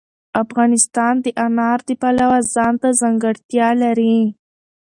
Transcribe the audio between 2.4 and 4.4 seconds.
ځانته ځانګړتیا لري.